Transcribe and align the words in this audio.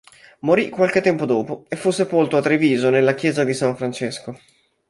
Morì 0.39 0.69
qualche 0.69 0.99
tempo 1.01 1.25
dopo 1.27 1.65
e 1.69 1.75
fu 1.75 1.91
sepolto 1.91 2.35
a 2.35 2.41
Treviso 2.41 2.89
nella 2.89 3.13
chiesa 3.13 3.43
di 3.43 3.53
San 3.53 3.75
Francesco. 3.77 4.35